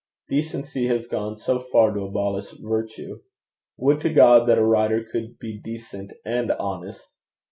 Decency 0.29 0.87
has 0.87 1.05
gone 1.05 1.35
so 1.37 1.59
far 1.59 1.93
to 1.93 2.01
abolish 2.01 2.49
virtue. 2.59 3.19
Would 3.77 4.01
to 4.01 4.11
God 4.11 4.49
that 4.49 4.57
a 4.57 4.65
writer 4.65 5.03
could 5.03 5.37
be 5.37 5.61
decent 5.63 6.11
and 6.25 6.49
honest! 6.53 7.07